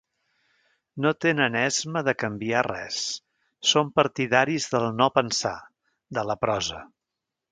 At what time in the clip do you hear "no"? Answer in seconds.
1.03-1.09, 5.01-5.09